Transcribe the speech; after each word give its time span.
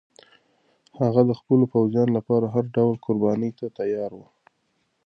هغه 0.99 1.21
د 1.29 1.31
خپلو 1.39 1.65
پوځیانو 1.73 2.11
لپاره 2.17 2.45
هر 2.55 2.65
ډول 2.75 2.95
قربانۍ 3.05 3.51
ته 3.59 3.65
تیار 3.77 4.11
و. 4.17 4.21